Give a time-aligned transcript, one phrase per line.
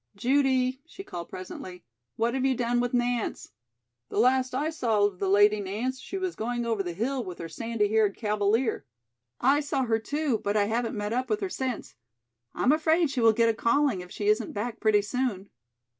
[0.15, 1.83] "Judy," she called presently,
[2.15, 3.51] "what have you done with Nance?"
[4.09, 7.37] "The last I saw of the Lady Nance she was going over the hill with
[7.37, 8.83] her sandy haired cavalier."
[9.39, 11.93] "I saw her, too, but I haven't met up with her since.
[12.55, 15.51] I'm afraid she will get a 'calling' if she isn't back pretty soon."